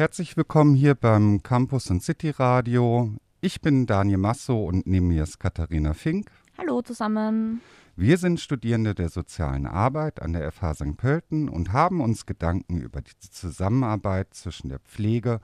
[0.00, 3.12] Herzlich willkommen hier beim Campus und City Radio.
[3.42, 6.30] Ich bin Daniel Masso und neben mir ist Katharina Fink.
[6.56, 7.60] Hallo zusammen.
[7.96, 10.96] Wir sind Studierende der sozialen Arbeit an der FH St.
[10.96, 15.38] Pölten und haben uns Gedanken über die Zusammenarbeit zwischen der Pflege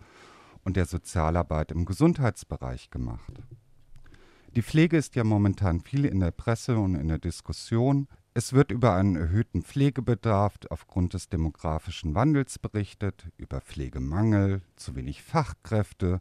[0.64, 3.34] und der Sozialarbeit im Gesundheitsbereich gemacht.
[4.54, 8.08] Die Pflege ist ja momentan viel in der Presse und in der Diskussion.
[8.38, 15.22] Es wird über einen erhöhten Pflegebedarf aufgrund des demografischen Wandels berichtet, über Pflegemangel, zu wenig
[15.22, 16.20] Fachkräfte,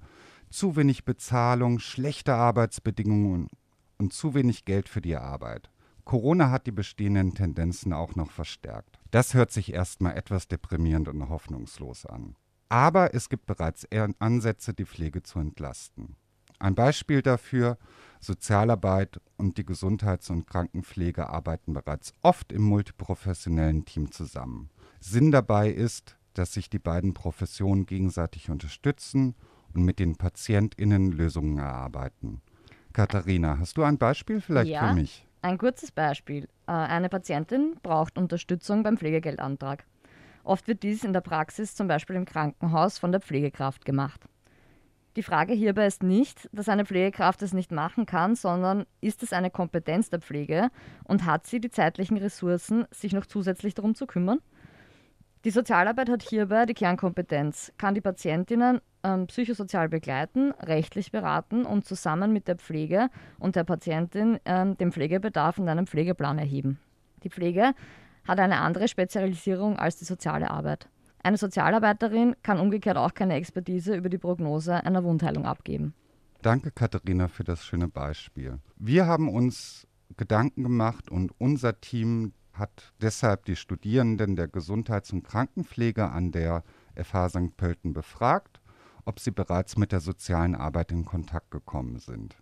[0.49, 3.49] zu wenig Bezahlung, schlechte Arbeitsbedingungen
[3.97, 5.69] und zu wenig Geld für die Arbeit.
[6.05, 8.97] Corona hat die bestehenden Tendenzen auch noch verstärkt.
[9.11, 12.37] Das hört sich erstmal etwas deprimierend und hoffnungslos an.
[12.69, 13.85] Aber es gibt bereits
[14.19, 16.15] Ansätze, die Pflege zu entlasten.
[16.65, 17.77] Ein Beispiel dafür,
[18.19, 24.71] Sozialarbeit und die Gesundheits- und Krankenpflege arbeiten bereits oft im multiprofessionellen Team zusammen.
[24.99, 29.35] Sinn dabei ist, dass sich die beiden Professionen gegenseitig unterstützen
[29.75, 32.41] und mit den PatientInnen Lösungen erarbeiten.
[32.93, 35.27] Katharina, hast du ein Beispiel vielleicht ja, für mich?
[35.43, 36.45] Ein kurzes Beispiel.
[36.65, 39.85] Äh, eine Patientin braucht Unterstützung beim Pflegegeldantrag.
[40.43, 44.27] Oft wird dies in der Praxis, zum Beispiel im Krankenhaus, von der Pflegekraft gemacht.
[45.15, 49.31] Die Frage hierbei ist nicht, dass eine Pflegekraft es nicht machen kann, sondern ist es
[49.31, 50.69] eine Kompetenz der Pflege
[51.05, 54.39] und hat sie die zeitlichen Ressourcen, sich noch zusätzlich darum zu kümmern?
[55.45, 61.85] Die Sozialarbeit hat hierbei die Kernkompetenz, kann die Patientinnen ähm, psychosozial begleiten, rechtlich beraten und
[61.85, 66.79] zusammen mit der Pflege und der Patientin ähm, den Pflegebedarf in einem Pflegeplan erheben.
[67.23, 67.73] Die Pflege
[68.27, 70.89] hat eine andere Spezialisierung als die soziale Arbeit.
[71.25, 75.95] Eine Sozialarbeiterin kann umgekehrt auch keine Expertise über die Prognose einer Wundheilung abgeben.
[76.43, 78.59] Danke, Katharina, für das schöne Beispiel.
[78.75, 79.87] Wir haben uns
[80.17, 86.63] Gedanken gemacht und unser Team hat deshalb die Studierenden der Gesundheits- und Krankenpflege an der
[86.95, 87.57] FH St.
[87.57, 88.61] Pölten befragt
[89.05, 92.35] ob sie bereits mit der sozialen Arbeit in Kontakt gekommen sind.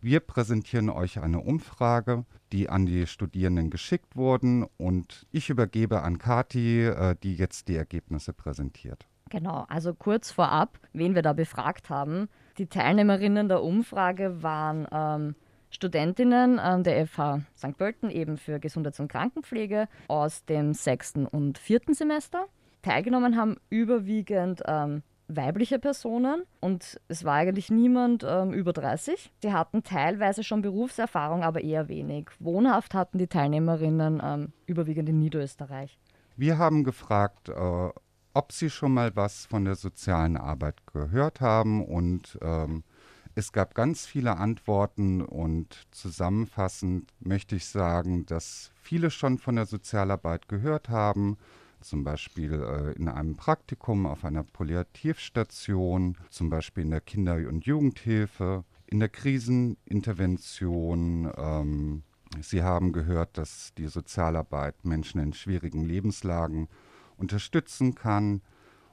[0.00, 6.18] Wir präsentieren euch eine Umfrage, die an die Studierenden geschickt wurden und ich übergebe an
[6.18, 9.08] Kati, äh, die jetzt die Ergebnisse präsentiert.
[9.28, 12.28] Genau, also kurz vorab, wen wir da befragt haben.
[12.58, 15.34] Die Teilnehmerinnen der Umfrage waren ähm,
[15.70, 17.76] Studentinnen ähm, der FH St.
[17.76, 22.46] Pölten eben für Gesundheits- und Krankenpflege aus dem sechsten und vierten Semester.
[22.82, 29.30] Teilgenommen haben überwiegend ähm, weibliche Personen und es war eigentlich niemand ähm, über 30.
[29.42, 32.30] Sie hatten teilweise schon Berufserfahrung, aber eher wenig.
[32.38, 35.98] Wohnhaft hatten die Teilnehmerinnen ähm, überwiegend in Niederösterreich.
[36.36, 37.88] Wir haben gefragt, äh,
[38.34, 42.84] ob sie schon mal was von der sozialen Arbeit gehört haben und ähm,
[43.34, 49.66] es gab ganz viele Antworten und zusammenfassend möchte ich sagen, dass viele schon von der
[49.66, 51.38] Sozialarbeit gehört haben
[51.80, 57.66] zum Beispiel äh, in einem Praktikum auf einer Palliativstation, zum Beispiel in der Kinder- und
[57.66, 61.32] Jugendhilfe, in der Krisenintervention.
[61.36, 62.04] Ähm,
[62.40, 66.68] Sie haben gehört, dass die Sozialarbeit Menschen in schwierigen Lebenslagen
[67.16, 68.42] unterstützen kann.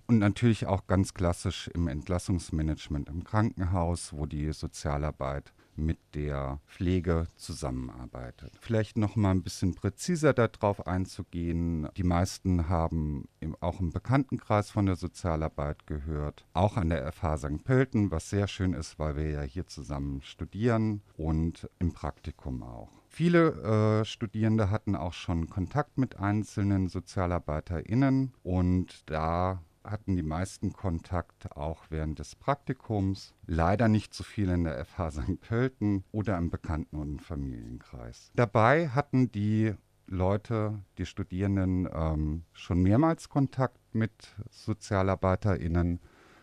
[0.08, 7.28] Und natürlich auch ganz klassisch im Entlassungsmanagement im Krankenhaus, wo die Sozialarbeit mit der Pflege
[7.36, 8.54] zusammenarbeitet.
[8.60, 11.88] Vielleicht noch mal ein bisschen präziser darauf einzugehen.
[11.98, 17.38] Die meisten haben im, auch im Bekanntenkreis von der Sozialarbeit gehört, auch an der FH
[17.38, 17.64] St.
[17.64, 22.90] Pölten, was sehr schön ist, weil wir ja hier zusammen studieren und im Praktikum auch.
[23.08, 30.74] Viele äh, Studierende hatten auch schon Kontakt mit einzelnen SozialarbeiterInnen und da hatten die meisten
[30.74, 33.34] Kontakt auch während des Praktikums.
[33.46, 35.42] Leider nicht so viel in der FH St.
[35.42, 38.32] Pölten oder im Bekannten- und Familienkreis.
[38.36, 39.74] Dabei hatten die
[40.08, 46.00] Leute, die Studierenden, ähm, schon mehrmals Kontakt mit SozialarbeiterInnen.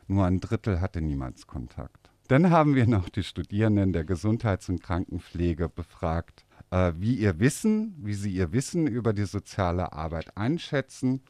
[0.08, 2.10] Nur ein Drittel hatte niemals Kontakt.
[2.28, 7.94] Dann haben wir noch die Studierenden der Gesundheits- und Krankenpflege befragt, äh, wie ihr Wissen,
[7.98, 11.22] wie sie ihr Wissen über die soziale Arbeit einschätzen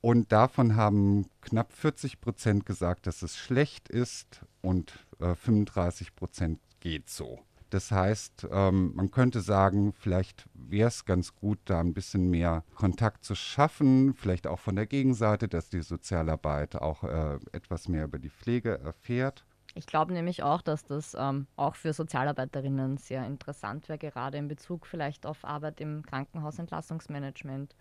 [0.00, 6.58] und davon haben knapp 40 Prozent gesagt, dass es schlecht ist und äh, 35 Prozent
[6.80, 7.40] geht so.
[7.70, 12.64] Das heißt, ähm, man könnte sagen, vielleicht wäre es ganz gut, da ein bisschen mehr
[12.74, 18.04] Kontakt zu schaffen, vielleicht auch von der Gegenseite, dass die Sozialarbeit auch äh, etwas mehr
[18.04, 19.44] über die Pflege erfährt.
[19.74, 24.48] Ich glaube nämlich auch, dass das ähm, auch für Sozialarbeiterinnen sehr interessant wäre, gerade in
[24.48, 27.76] Bezug vielleicht auf Arbeit im Krankenhausentlassungsmanagement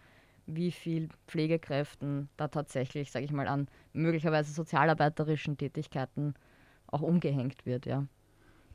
[0.55, 6.33] wie viel Pflegekräften da tatsächlich, sage ich mal, an möglicherweise sozialarbeiterischen Tätigkeiten
[6.87, 8.05] auch umgehängt wird, ja.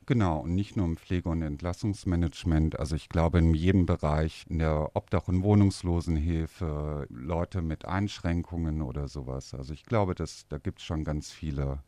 [0.07, 2.79] Genau, und nicht nur im Pflege- und Entlassungsmanagement.
[2.79, 9.07] Also ich glaube, in jedem Bereich, in der Obdach- und Wohnungslosenhilfe, Leute mit Einschränkungen oder
[9.07, 9.55] sowas.
[9.55, 11.79] Also ich glaube, dass, da gibt es schon ganz viele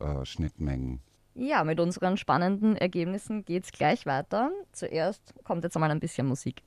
[0.00, 1.00] äh, Schnittmengen.
[1.34, 4.50] Ja, mit unseren spannenden Ergebnissen geht es gleich weiter.
[4.72, 6.62] Zuerst kommt jetzt einmal ein bisschen Musik.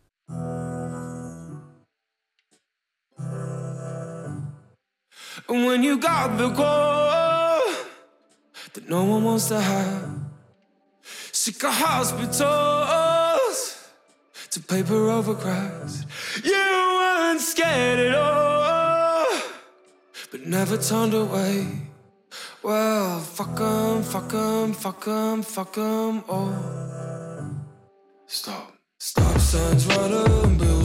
[5.47, 7.61] And when you got the goal
[8.73, 10.09] that no one wants to have,
[11.31, 13.57] sick of hospitals
[14.51, 16.05] to paper over cracks.
[16.43, 19.27] You weren't scared at all,
[20.31, 21.89] but never turned away.
[22.61, 26.53] Well, fuck 'em, fuck 'em, fuck 'em, fuck 'em all.
[28.27, 28.73] Stop.
[28.99, 30.78] Stop signs running, bills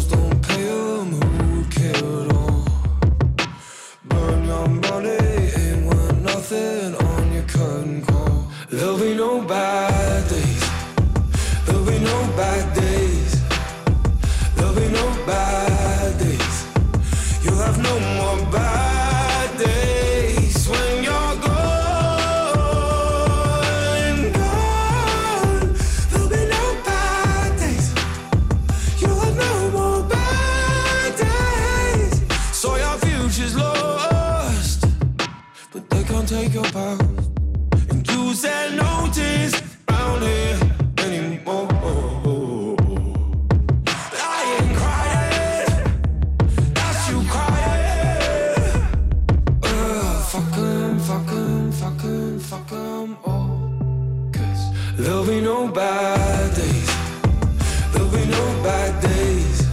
[58.14, 59.66] There'll be no bad days.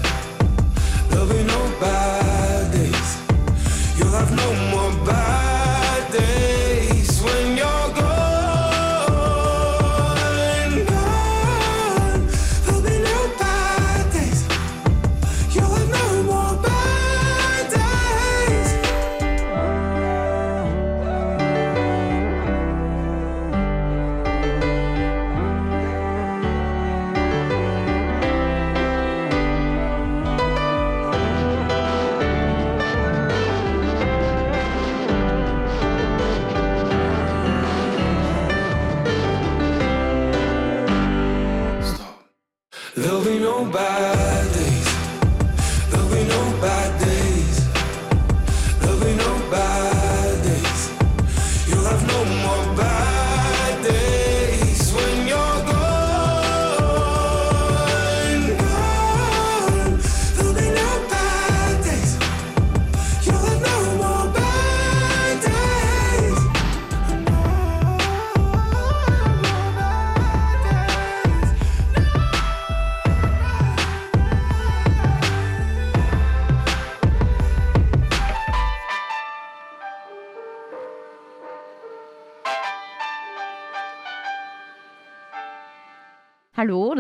[1.10, 2.21] There'll be no bad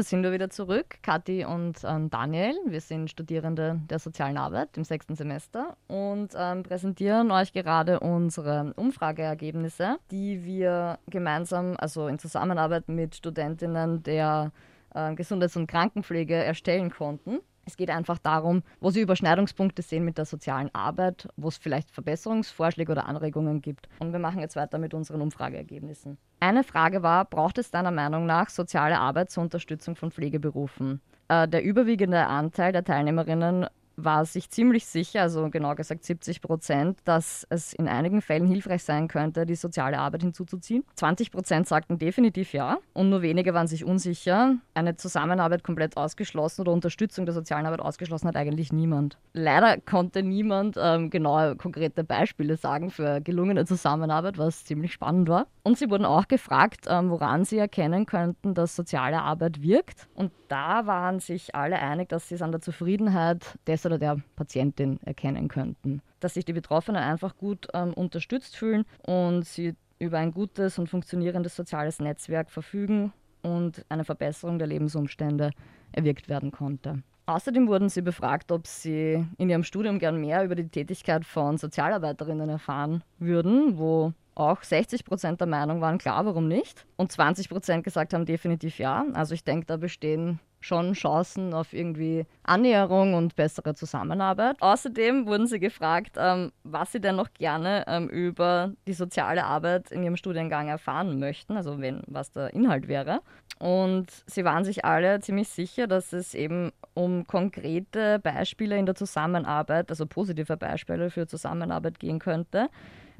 [0.01, 2.55] da sind wir wieder zurück, Kathi und ähm, Daniel.
[2.65, 8.73] Wir sind Studierende der sozialen Arbeit im sechsten Semester und ähm, präsentieren euch gerade unsere
[8.77, 14.51] Umfrageergebnisse, die wir gemeinsam, also in Zusammenarbeit mit Studentinnen der
[14.95, 17.37] äh, Gesundheits- und Krankenpflege erstellen konnten.
[17.65, 21.91] Es geht einfach darum, wo sie Überschneidungspunkte sehen mit der sozialen Arbeit, wo es vielleicht
[21.91, 23.87] Verbesserungsvorschläge oder Anregungen gibt.
[23.99, 26.17] Und wir machen jetzt weiter mit unseren Umfrageergebnissen.
[26.39, 31.01] Eine Frage war, braucht es deiner Meinung nach soziale Arbeit zur Unterstützung von Pflegeberufen?
[31.27, 33.67] Äh, der überwiegende Anteil der Teilnehmerinnen
[34.03, 38.83] war sich ziemlich sicher, also genau gesagt 70 Prozent, dass es in einigen Fällen hilfreich
[38.83, 40.83] sein könnte, die soziale Arbeit hinzuzuziehen.
[40.95, 44.55] 20 Prozent sagten definitiv ja und nur wenige waren sich unsicher.
[44.73, 49.17] Eine Zusammenarbeit komplett ausgeschlossen oder Unterstützung der sozialen Arbeit ausgeschlossen hat eigentlich niemand.
[49.33, 55.47] Leider konnte niemand ähm, genaue konkrete Beispiele sagen für gelungene Zusammenarbeit, was ziemlich spannend war.
[55.63, 60.07] Und sie wurden auch gefragt, ähm, woran sie erkennen könnten, dass soziale Arbeit wirkt.
[60.15, 64.17] Und da waren sich alle einig, dass sie es an der Zufriedenheit des oder der
[64.35, 66.01] Patientin erkennen könnten.
[66.19, 70.89] Dass sich die Betroffenen einfach gut ähm, unterstützt fühlen und sie über ein gutes und
[70.89, 75.51] funktionierendes soziales Netzwerk verfügen und eine Verbesserung der Lebensumstände
[75.93, 77.01] erwirkt werden konnte.
[77.31, 81.57] Außerdem wurden sie befragt, ob sie in ihrem Studium gern mehr über die Tätigkeit von
[81.57, 86.85] Sozialarbeiterinnen erfahren würden, wo auch 60 Prozent der Meinung waren, klar, warum nicht?
[86.97, 89.05] Und 20 Prozent gesagt haben definitiv ja.
[89.13, 94.55] Also ich denke, da bestehen schon Chancen auf irgendwie Annäherung und bessere Zusammenarbeit.
[94.61, 99.91] Außerdem wurden sie gefragt, ähm, was sie denn noch gerne ähm, über die soziale Arbeit
[99.91, 103.21] in ihrem Studiengang erfahren möchten, also wenn, was der Inhalt wäre.
[103.59, 108.95] Und sie waren sich alle ziemlich sicher, dass es eben um konkrete Beispiele in der
[108.95, 112.69] Zusammenarbeit, also positive Beispiele für Zusammenarbeit gehen könnte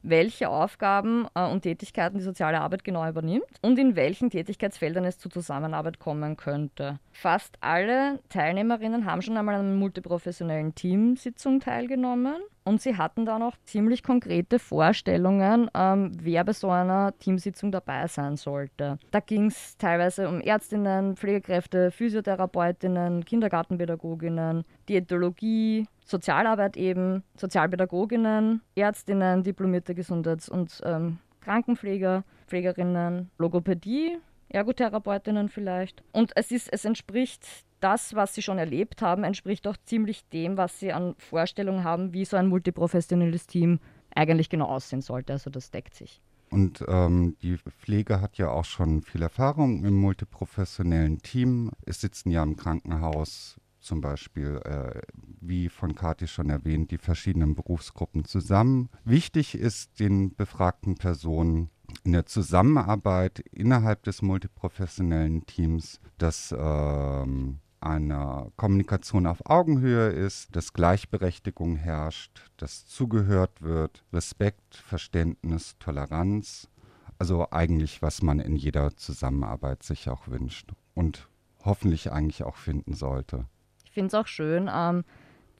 [0.04, 5.18] welche Aufgaben äh, und Tätigkeiten die soziale Arbeit genau übernimmt und in welchen Tätigkeitsfeldern es
[5.18, 7.00] zu Zusammenarbeit kommen könnte.
[7.12, 13.40] Fast alle Teilnehmerinnen haben schon einmal an einer multiprofessionellen Teamsitzung teilgenommen und sie hatten da
[13.40, 19.00] noch ziemlich konkrete Vorstellungen, ähm, wer bei so einer Teamsitzung dabei sein sollte.
[19.12, 29.96] Da ging es teilweise um Ärztinnen, Pflegekräfte, Physiotherapeutinnen, Kindergartenpädagoginnen, Diätologie, Sozialarbeit eben, Sozialpädagoginnen, Ärztinnen, diplomierte
[29.96, 34.20] Gesundheits- und ähm, Krankenpfleger, Pflegerinnen, Logopädie,
[34.52, 36.04] Ergotherapeutinnen vielleicht.
[36.12, 37.46] Und es ist, es entspricht
[37.80, 42.14] das, was sie schon erlebt haben, entspricht auch ziemlich dem, was sie an Vorstellungen haben,
[42.14, 43.80] wie so ein multiprofessionelles Team
[44.14, 45.34] eigentlich genau aussehen sollte.
[45.34, 46.22] Also das deckt sich.
[46.50, 51.72] Und ähm, die Pflege hat ja auch schon viel Erfahrung im multiprofessionellen Team.
[51.86, 55.02] Es sitzen ja im Krankenhaus zum Beispiel, äh,
[55.40, 58.90] wie von Kathi schon erwähnt, die verschiedenen Berufsgruppen zusammen.
[59.06, 61.70] Wichtig ist den befragten Personen
[62.04, 70.74] in der Zusammenarbeit innerhalb des multiprofessionellen Teams, dass ähm, eine Kommunikation auf Augenhöhe ist, dass
[70.74, 76.70] Gleichberechtigung herrscht, dass zugehört wird, Respekt, Verständnis, Toleranz.
[77.18, 81.28] Also eigentlich, was man in jeder Zusammenarbeit sich auch wünscht und
[81.64, 83.46] hoffentlich eigentlich auch finden sollte.
[83.84, 85.04] Ich finde es auch schön, ähm,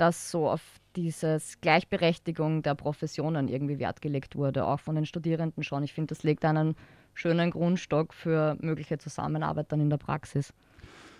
[0.02, 0.64] dass so auf
[0.96, 5.84] dieses Gleichberechtigung der Professionen irgendwie Wert gelegt wurde, auch von den Studierenden schon.
[5.84, 6.76] Ich finde, das legt einen
[7.14, 10.54] schönen Grundstock für mögliche Zusammenarbeit dann in der Praxis.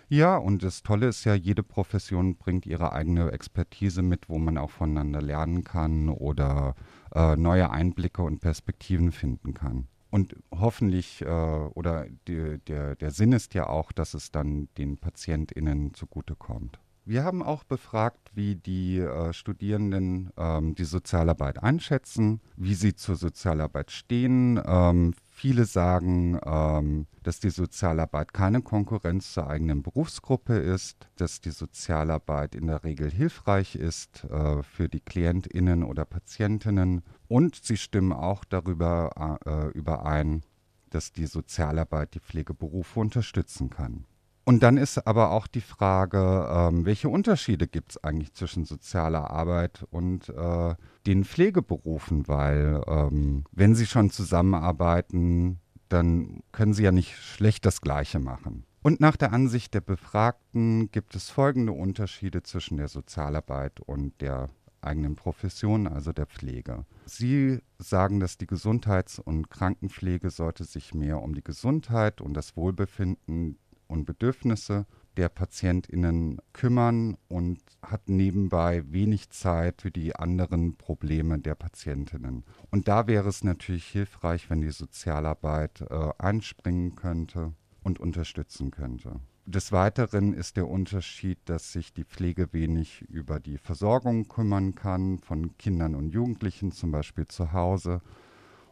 [0.08, 4.58] Ja, und das Tolle ist ja, jede Profession bringt ihre eigene Expertise mit, wo man
[4.58, 6.74] auch voneinander lernen kann oder
[7.14, 9.86] äh, neue Einblicke und Perspektiven finden kann.
[10.10, 14.98] Und hoffentlich, äh, oder die, der, der Sinn ist ja auch, dass es dann den
[14.98, 16.80] PatientInnen zugutekommt.
[17.04, 23.16] Wir haben auch befragt, wie die äh, Studierenden ähm, die Sozialarbeit einschätzen, wie sie zur
[23.16, 24.62] Sozialarbeit stehen.
[24.64, 31.50] Ähm, viele sagen, ähm, dass die Sozialarbeit keine Konkurrenz zur eigenen Berufsgruppe ist, dass die
[31.50, 37.02] Sozialarbeit in der Regel hilfreich ist äh, für die Klientinnen oder Patientinnen.
[37.26, 40.42] Und sie stimmen auch darüber äh, überein,
[40.90, 44.04] dass die Sozialarbeit die Pflegeberufe unterstützen kann.
[44.44, 49.30] Und dann ist aber auch die Frage, ähm, welche Unterschiede gibt es eigentlich zwischen sozialer
[49.30, 50.74] Arbeit und äh,
[51.06, 52.26] den Pflegeberufen?
[52.26, 58.64] Weil ähm, wenn sie schon zusammenarbeiten, dann können sie ja nicht schlecht das Gleiche machen.
[58.82, 64.48] Und nach der Ansicht der Befragten gibt es folgende Unterschiede zwischen der Sozialarbeit und der
[64.80, 66.84] eigenen Profession, also der Pflege.
[67.06, 72.56] Sie sagen, dass die Gesundheits- und Krankenpflege sollte sich mehr um die Gesundheit und das
[72.56, 73.58] Wohlbefinden
[73.92, 81.54] und Bedürfnisse der PatientInnen kümmern und hat nebenbei wenig Zeit für die anderen Probleme der
[81.54, 82.44] Patientinnen.
[82.70, 89.20] Und da wäre es natürlich hilfreich, wenn die Sozialarbeit äh, einspringen könnte und unterstützen könnte.
[89.44, 95.18] Des Weiteren ist der Unterschied, dass sich die Pflege wenig über die Versorgung kümmern kann
[95.18, 98.00] von Kindern und Jugendlichen, zum Beispiel zu Hause,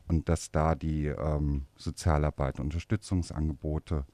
[0.07, 4.07] und dass da die ähm, Sozialarbeit Unterstützungsangebote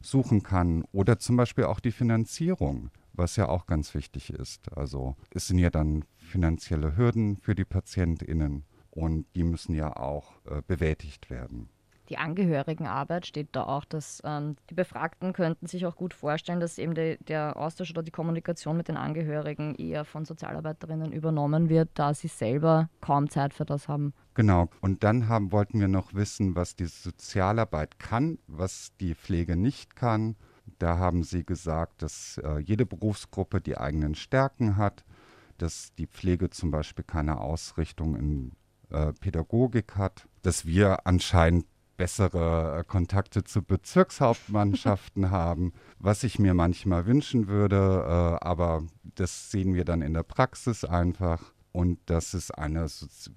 [0.00, 4.72] suchen kann oder zum Beispiel auch die Finanzierung, was ja auch ganz wichtig ist.
[4.72, 10.32] Also es sind ja dann finanzielle Hürden für die PatientInnen und die müssen ja auch
[10.46, 11.68] äh, bewältigt werden
[12.10, 16.76] die Angehörigenarbeit steht da auch, dass ähm, die Befragten könnten sich auch gut vorstellen, dass
[16.76, 21.90] eben de, der Austausch oder die Kommunikation mit den Angehörigen eher von Sozialarbeiterinnen übernommen wird,
[21.94, 24.12] da sie selber kaum Zeit für das haben.
[24.34, 24.68] Genau.
[24.80, 29.94] Und dann haben, wollten wir noch wissen, was die Sozialarbeit kann, was die Pflege nicht
[29.94, 30.34] kann.
[30.80, 35.04] Da haben sie gesagt, dass äh, jede Berufsgruppe die eigenen Stärken hat,
[35.58, 38.52] dass die Pflege zum Beispiel keine Ausrichtung in
[38.90, 41.66] äh, Pädagogik hat, dass wir anscheinend
[42.00, 49.50] bessere äh, Kontakte zu Bezirkshauptmannschaften haben, was ich mir manchmal wünschen würde, äh, aber das
[49.50, 52.86] sehen wir dann in der Praxis einfach und dass es eine,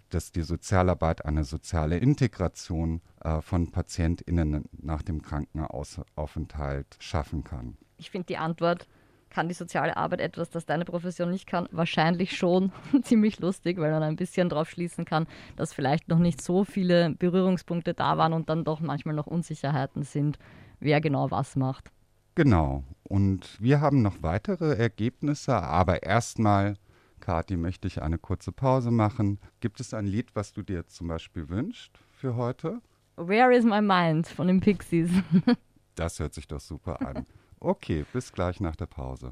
[0.10, 7.78] dass die Sozialarbeit eine soziale Integration äh, von PatientInnen nach dem Krankenaufenthalt schaffen kann.
[7.98, 8.88] Ich finde die Antwort
[9.34, 11.68] kann die soziale Arbeit etwas, das deine Profession nicht kann?
[11.72, 12.72] Wahrscheinlich schon
[13.02, 17.10] ziemlich lustig, weil man ein bisschen drauf schließen kann, dass vielleicht noch nicht so viele
[17.16, 20.38] Berührungspunkte da waren und dann doch manchmal noch Unsicherheiten sind,
[20.80, 21.92] wer genau was macht.
[22.36, 22.84] Genau.
[23.04, 26.76] Und wir haben noch weitere Ergebnisse, aber erstmal,
[27.20, 29.40] Kathi, möchte ich eine kurze Pause machen.
[29.60, 32.82] Gibt es ein Lied, was du dir zum Beispiel wünschst für heute?
[33.16, 35.12] Where is my mind von den Pixies.
[35.96, 37.26] das hört sich doch super an.
[37.66, 39.32] Okay, bis gleich nach der Pause.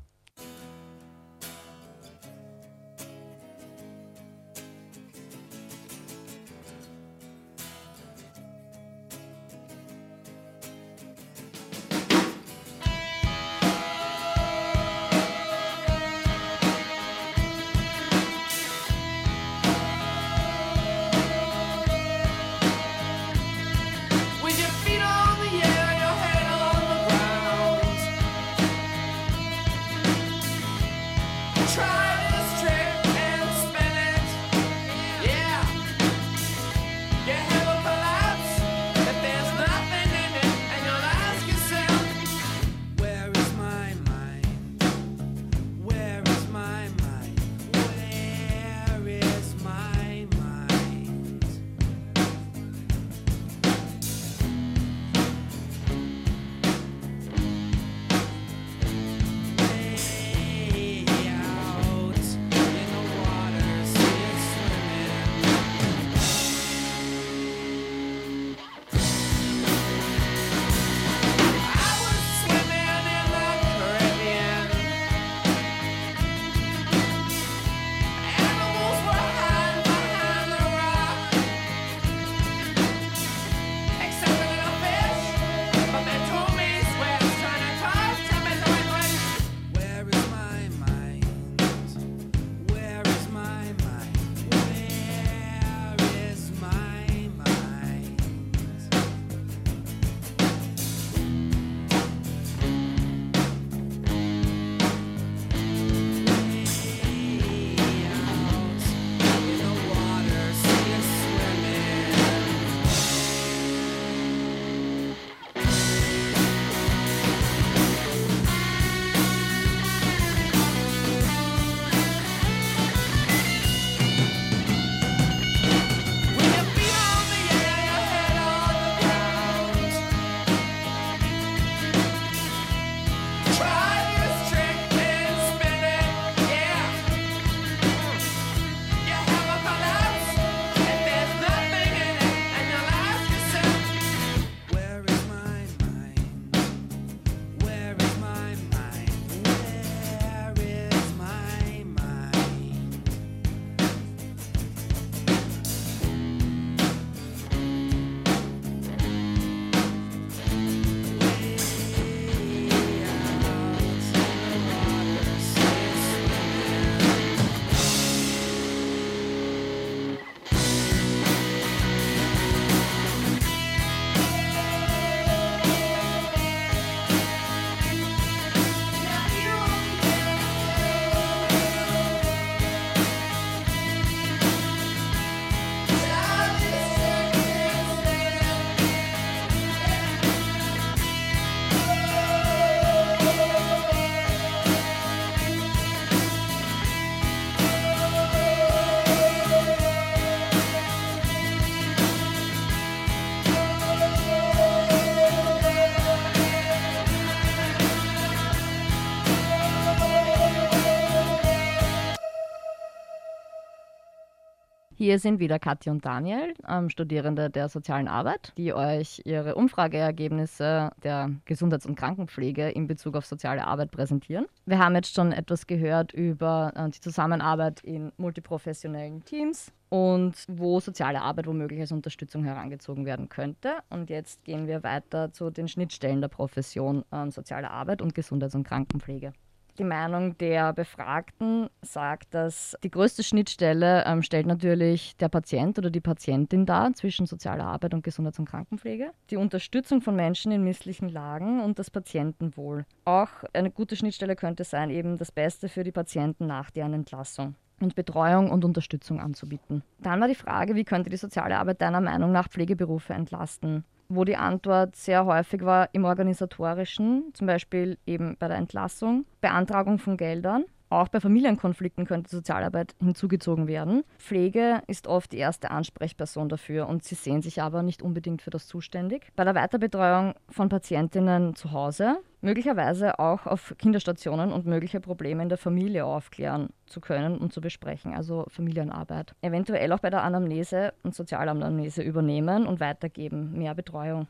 [215.02, 220.92] Hier sind wieder Katja und Daniel, ähm, Studierende der sozialen Arbeit, die euch ihre Umfrageergebnisse
[221.04, 224.46] der Gesundheits- und Krankenpflege in Bezug auf soziale Arbeit präsentieren.
[224.68, 230.80] Wir haben jetzt schon etwas gehört über äh, die Zusammenarbeit in multiprofessionellen Teams und wo
[230.80, 233.78] soziale Arbeit womöglich als Unterstützung herangezogen werden könnte.
[233.90, 238.54] Und jetzt gehen wir weiter zu den Schnittstellen der Profession äh, soziale Arbeit und Gesundheits-
[238.54, 239.34] und Krankenpflege.
[239.78, 245.90] Die Meinung der Befragten sagt, dass die größte Schnittstelle ähm, stellt natürlich der Patient oder
[245.90, 249.12] die Patientin dar zwischen sozialer Arbeit und Gesundheits- und Krankenpflege.
[249.30, 252.86] Die Unterstützung von Menschen in misslichen Lagen und das Patientenwohl.
[253.06, 257.56] Auch eine gute Schnittstelle könnte sein, eben das Beste für die Patienten nach deren Entlassung
[257.82, 259.84] und Betreuung und Unterstützung anzubieten.
[260.00, 263.84] Dann war die Frage, wie könnte die soziale Arbeit deiner Meinung nach Pflegeberufe entlasten?
[264.14, 270.00] wo die Antwort sehr häufig war im organisatorischen, zum Beispiel eben bei der Entlassung, Beantragung
[270.00, 274.04] von Geldern Auch bei Familienkonflikten könnte Sozialarbeit hinzugezogen werden.
[274.18, 278.50] Pflege ist oft die erste Ansprechperson dafür und sie sehen sich aber nicht unbedingt für
[278.50, 279.32] das zuständig.
[279.38, 285.48] Bei der Weiterbetreuung von Patientinnen zu Hause möglicherweise auch auf Kinderstationen und mögliche Probleme in
[285.48, 289.34] der Familie aufklären zu können und zu besprechen, also Familienarbeit.
[289.42, 294.28] Eventuell auch bei der Anamnese und Sozialanamnese übernehmen und weitergeben, mehr Betreuung.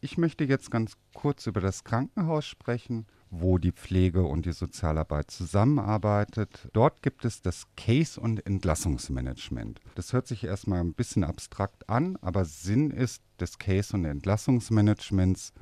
[0.00, 5.30] Ich möchte jetzt ganz kurz über das Krankenhaus sprechen wo die Pflege und die Sozialarbeit
[5.30, 6.68] zusammenarbeitet.
[6.72, 9.80] Dort gibt es das Case- und Entlassungsmanagement.
[9.94, 15.52] Das hört sich erstmal ein bisschen abstrakt an, aber Sinn ist des Case- und Entlassungsmanagements,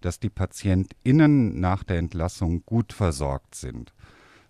[0.00, 3.92] dass die PatientInnen nach der Entlassung gut versorgt sind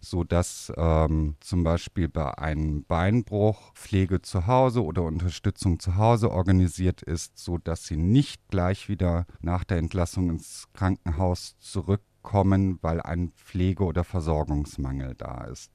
[0.04, 7.02] sodass ähm, zum Beispiel bei einem Beinbruch Pflege zu Hause oder Unterstützung zu Hause organisiert
[7.02, 13.32] ist, sodass sie nicht gleich wieder nach der Entlassung ins Krankenhaus zurück kommen, weil ein
[13.32, 15.72] Pflege- oder Versorgungsmangel da ist.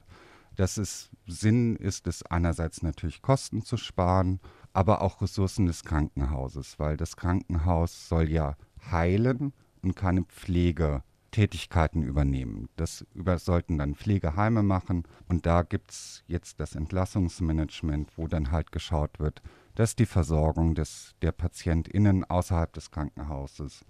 [0.55, 4.39] Das ist Sinn ist es einerseits natürlich Kosten zu sparen,
[4.73, 8.55] aber auch Ressourcen des Krankenhauses, weil das Krankenhaus soll ja
[8.89, 12.69] heilen und keine Pflegetätigkeiten übernehmen.
[12.75, 18.51] Das über, sollten dann Pflegeheime machen und da gibt es jetzt das Entlassungsmanagement, wo dann
[18.51, 19.43] halt geschaut wird,
[19.75, 23.85] dass die Versorgung des, der PatientInnen außerhalb des Krankenhauses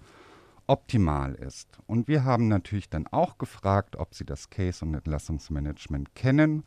[0.67, 1.79] optimal ist.
[1.87, 6.63] Und wir haben natürlich dann auch gefragt, ob sie das Case- und Entlassungsmanagement kennen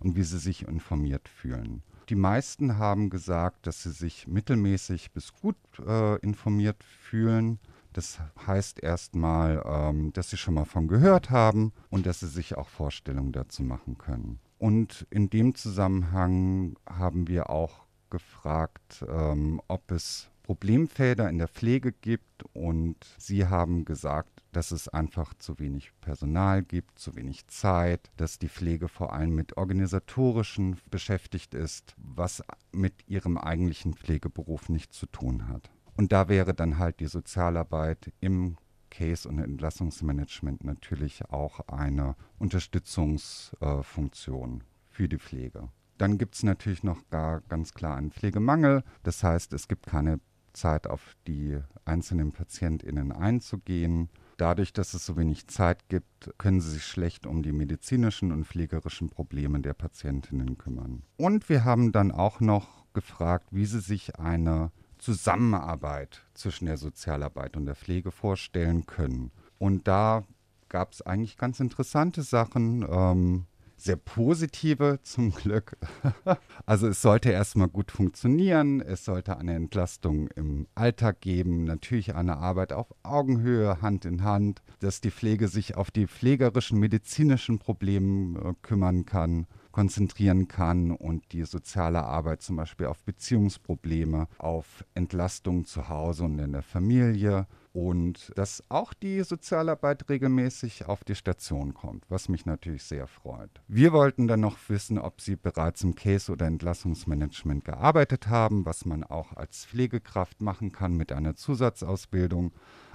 [0.00, 1.82] und wie sie sich informiert fühlen.
[2.10, 7.58] Die meisten haben gesagt, dass sie sich mittelmäßig bis gut äh, informiert fühlen.
[7.94, 12.58] Das heißt erstmal, ähm, dass sie schon mal von gehört haben und dass sie sich
[12.58, 14.40] auch Vorstellungen dazu machen können.
[14.58, 21.90] Und in dem Zusammenhang haben wir auch gefragt, ähm, ob es Problemfelder in der Pflege
[21.90, 28.10] gibt und Sie haben gesagt, dass es einfach zu wenig Personal gibt, zu wenig Zeit,
[28.18, 34.98] dass die Pflege vor allem mit organisatorischen beschäftigt ist, was mit ihrem eigentlichen Pflegeberuf nichts
[34.98, 35.70] zu tun hat.
[35.96, 38.58] Und da wäre dann halt die Sozialarbeit im
[38.90, 45.70] Case- und Entlassungsmanagement natürlich auch eine Unterstützungsfunktion äh, für die Pflege.
[45.96, 48.82] Dann gibt es natürlich noch gar ganz klar einen Pflegemangel.
[49.04, 50.18] Das heißt, es gibt keine
[50.54, 54.08] Zeit auf die einzelnen PatientInnen einzugehen.
[54.36, 58.46] Dadurch, dass es so wenig Zeit gibt, können sie sich schlecht um die medizinischen und
[58.46, 61.02] pflegerischen Probleme der Patientinnen kümmern.
[61.16, 67.56] Und wir haben dann auch noch gefragt, wie sie sich eine Zusammenarbeit zwischen der Sozialarbeit
[67.56, 69.30] und der Pflege vorstellen können.
[69.58, 70.24] Und da
[70.68, 72.84] gab es eigentlich ganz interessante Sachen.
[72.88, 73.46] Ähm,
[73.84, 75.76] sehr positive zum Glück.
[76.66, 82.38] also es sollte erstmal gut funktionieren, es sollte eine Entlastung im Alltag geben, natürlich eine
[82.38, 88.40] Arbeit auf Augenhöhe, Hand in Hand, dass die Pflege sich auf die pflegerischen, medizinischen Probleme
[88.40, 95.64] äh, kümmern kann konzentrieren kann und die soziale Arbeit zum Beispiel auf Beziehungsprobleme, auf Entlastung
[95.64, 101.74] zu Hause und in der Familie und dass auch die Sozialarbeit regelmäßig auf die Station
[101.74, 103.50] kommt, was mich natürlich sehr freut.
[103.66, 108.84] Wir wollten dann noch wissen, ob Sie bereits im Case- oder Entlassungsmanagement gearbeitet haben, was
[108.84, 112.52] man auch als Pflegekraft machen kann mit einer Zusatzausbildung.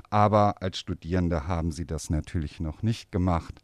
[0.09, 3.61] Aber als Studierende haben Sie das natürlich noch nicht gemacht,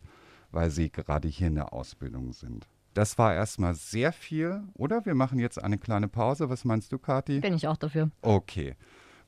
[0.51, 2.67] weil Sie gerade hier in der Ausbildung sind.
[2.93, 5.06] Das war erstmal sehr viel, oder?
[5.06, 6.49] Wir machen jetzt eine kleine Pause.
[6.49, 7.39] Was meinst du, Kathi?
[7.39, 8.10] Bin ich auch dafür.
[8.21, 8.75] Okay.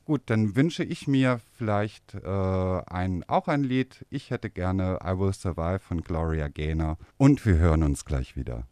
[0.08, 4.06] Gut, dann wünsche ich mir vielleicht äh, ein, auch ein Lied.
[4.08, 6.96] Ich hätte gerne I Will Survive von Gloria Gaynor.
[7.18, 8.66] Und wir hören uns gleich wieder.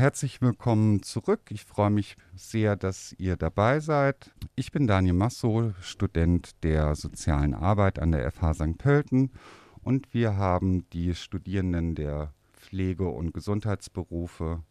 [0.00, 1.42] Herzlich willkommen zurück.
[1.50, 4.34] Ich freue mich sehr, dass ihr dabei seid.
[4.56, 8.78] Ich bin Daniel Masso, Student der sozialen Arbeit an der FH St.
[8.78, 9.30] Pölten
[9.82, 14.62] und wir haben die Studierenden der Pflege- und Gesundheitsberufe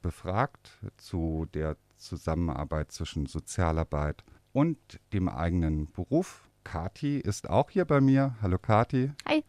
[0.00, 4.24] befragt zu der Zusammenarbeit zwischen Sozialarbeit
[4.54, 4.78] und
[5.12, 6.48] dem eigenen Beruf.
[6.64, 8.36] Kati ist auch hier bei mir.
[8.40, 9.12] Hallo Kati.
[9.28, 9.44] Hi.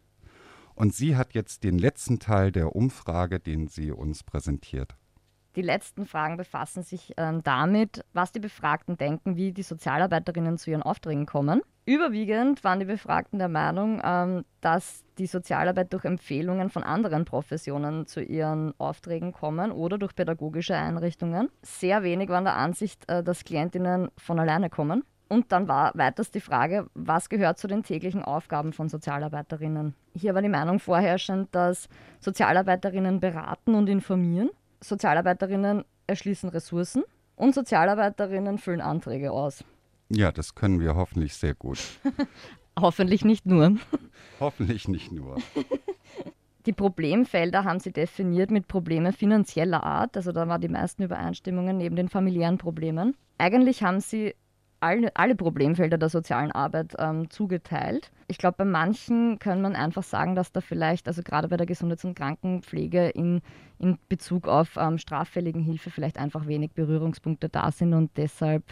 [0.74, 4.96] Und sie hat jetzt den letzten Teil der Umfrage, den sie uns präsentiert.
[5.56, 10.70] Die letzten Fragen befassen sich ähm, damit, was die Befragten denken, wie die Sozialarbeiterinnen zu
[10.70, 11.60] ihren Aufträgen kommen.
[11.86, 18.06] Überwiegend waren die Befragten der Meinung, ähm, dass die Sozialarbeit durch Empfehlungen von anderen Professionen
[18.06, 21.48] zu ihren Aufträgen kommen oder durch pädagogische Einrichtungen.
[21.62, 25.02] Sehr wenig waren der Ansicht, äh, dass Klientinnen von alleine kommen.
[25.28, 29.94] Und dann war weiters die Frage, was gehört zu den täglichen Aufgaben von Sozialarbeiterinnen?
[30.14, 31.88] Hier war die Meinung vorherrschend, dass
[32.20, 34.50] Sozialarbeiterinnen beraten und informieren
[34.82, 37.04] Sozialarbeiterinnen erschließen Ressourcen
[37.36, 39.64] und Sozialarbeiterinnen füllen Anträge aus.
[40.08, 41.78] Ja, das können wir hoffentlich sehr gut.
[42.80, 43.76] hoffentlich nicht nur.
[44.40, 45.36] Hoffentlich nicht nur.
[46.66, 51.78] Die Problemfelder haben sie definiert mit Problemen finanzieller Art, also da waren die meisten Übereinstimmungen
[51.78, 53.16] neben den familiären Problemen.
[53.38, 54.34] Eigentlich haben sie
[54.80, 58.10] alle, alle Problemfelder der sozialen Arbeit ähm, zugeteilt.
[58.28, 61.66] Ich glaube, bei manchen kann man einfach sagen, dass da vielleicht, also gerade bei der
[61.66, 63.42] Gesundheits- und Krankenpflege in,
[63.78, 68.64] in Bezug auf ähm, straffälligen Hilfe vielleicht einfach wenig Berührungspunkte da sind und deshalb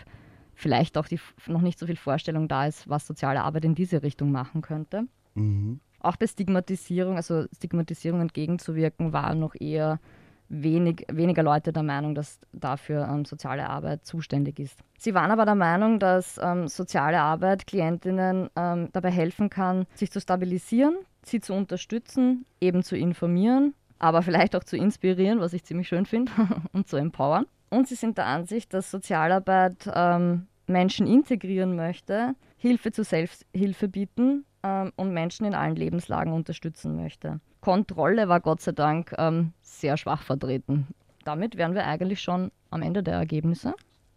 [0.54, 4.02] vielleicht auch die, noch nicht so viel Vorstellung da ist, was soziale Arbeit in diese
[4.02, 5.04] Richtung machen könnte.
[5.34, 5.80] Mhm.
[6.00, 10.00] Auch bei Stigmatisierung, also Stigmatisierung entgegenzuwirken, war noch eher
[10.48, 14.80] wenig, weniger Leute der Meinung, dass dafür ähm, soziale Arbeit zuständig ist.
[14.98, 20.10] Sie waren aber der Meinung, dass ähm, soziale Arbeit Klientinnen ähm, dabei helfen kann, sich
[20.10, 25.64] zu stabilisieren, sie zu unterstützen, eben zu informieren, aber vielleicht auch zu inspirieren, was ich
[25.64, 26.32] ziemlich schön finde,
[26.72, 27.46] und zu empowern.
[27.70, 34.44] Und sie sind der Ansicht, dass Sozialarbeit ähm, Menschen integrieren möchte, Hilfe zur Selbsthilfe bieten
[34.62, 37.40] ähm, und Menschen in allen Lebenslagen unterstützen möchte.
[37.60, 40.88] Kontrolle war Gott sei Dank ähm, sehr schwach vertreten.
[41.24, 43.74] Damit wären wir eigentlich schon am Ende der Ergebnisse.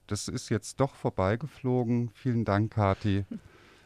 [0.07, 2.09] Das ist jetzt doch vorbeigeflogen.
[2.13, 3.25] Vielen Dank, Kathi,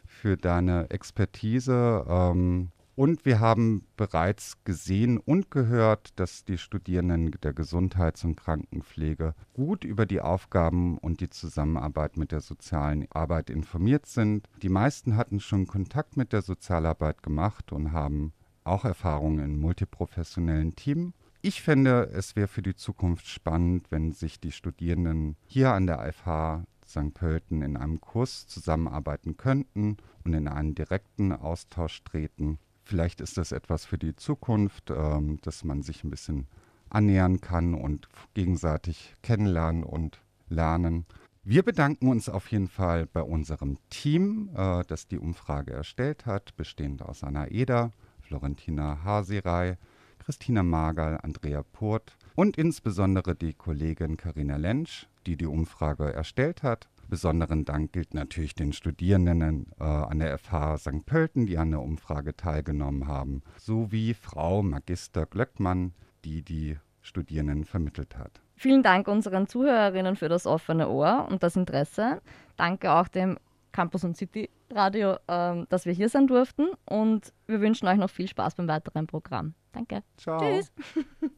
[0.06, 2.04] für deine Expertise.
[2.08, 9.34] Ähm, und wir haben bereits gesehen und gehört, dass die Studierenden der Gesundheits- und Krankenpflege
[9.52, 14.48] gut über die Aufgaben und die Zusammenarbeit mit der sozialen Arbeit informiert sind.
[14.62, 18.32] Die meisten hatten schon Kontakt mit der Sozialarbeit gemacht und haben
[18.66, 21.12] auch Erfahrungen in multiprofessionellen Teams.
[21.42, 26.12] Ich fände, es wäre für die Zukunft spannend, wenn sich die Studierenden hier an der
[26.12, 27.14] FH St.
[27.14, 32.58] Pölten in einem Kurs zusammenarbeiten könnten und in einen direkten Austausch treten.
[32.84, 36.46] Vielleicht ist das etwas für die Zukunft, ähm, dass man sich ein bisschen
[36.88, 41.04] annähern kann und gegenseitig kennenlernen und lernen.
[41.42, 46.56] Wir bedanken uns auf jeden Fall bei unserem Team, äh, das die Umfrage erstellt hat,
[46.56, 47.90] bestehend aus Anna Eder,
[48.26, 49.78] Florentina Hasirei,
[50.18, 56.88] Christina Magal, Andrea Purt und insbesondere die Kollegin Karina Lensch, die die Umfrage erstellt hat.
[57.08, 61.06] Besonderen Dank gilt natürlich den Studierenden äh, an der FH St.
[61.06, 68.18] Pölten, die an der Umfrage teilgenommen haben, sowie Frau Magister Glöckmann, die die Studierenden vermittelt
[68.18, 68.40] hat.
[68.56, 72.20] Vielen Dank unseren Zuhörerinnen für das offene Ohr und das Interesse.
[72.56, 73.38] Danke auch dem
[73.70, 78.10] Campus und City Radio, ähm, dass wir hier sein durften und wir wünschen euch noch
[78.10, 79.54] viel Spaß beim weiteren Programm.
[79.72, 80.02] Danke.
[80.16, 80.38] Ciao.
[80.38, 80.72] Tschüss.